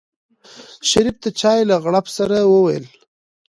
[0.89, 2.85] شريف د چای له غړپ سره وويل.